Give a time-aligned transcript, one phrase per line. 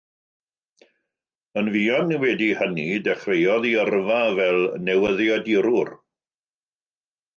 [1.61, 5.97] Yn fuan wedi hynny, dechreuodd ei yrfa fel newyddiadurwr.